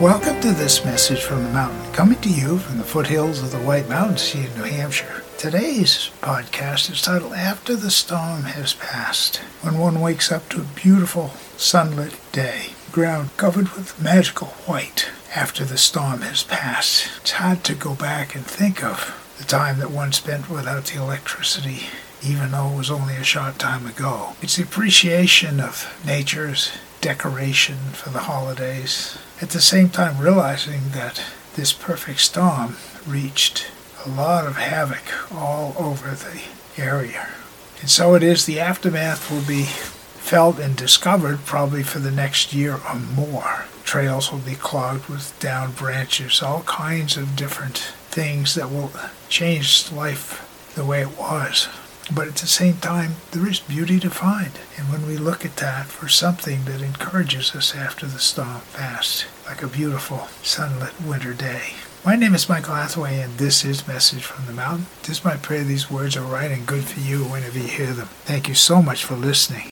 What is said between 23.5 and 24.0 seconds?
time